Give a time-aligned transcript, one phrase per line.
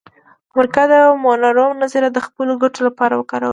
[0.53, 3.49] امریکا د مونرو نظریه د خپلو ګټو لپاره کاروله